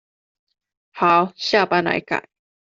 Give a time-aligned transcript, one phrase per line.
[0.93, 2.27] 好，下班來改